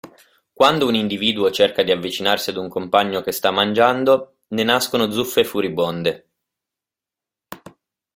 [0.51, 5.43] Quando un individuo cerca di avvicinarsi ad un compagno che sta mangiando, ne nascono zuffe
[5.43, 6.27] furibonde.